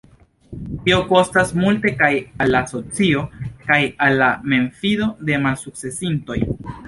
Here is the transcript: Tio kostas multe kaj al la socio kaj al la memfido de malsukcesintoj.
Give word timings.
Tio 0.85 0.95
kostas 1.09 1.51
multe 1.63 1.91
kaj 1.99 2.09
al 2.45 2.53
la 2.55 2.61
socio 2.71 3.21
kaj 3.67 3.79
al 4.07 4.17
la 4.23 4.29
memfido 4.55 5.11
de 5.29 5.37
malsukcesintoj. 5.47 6.39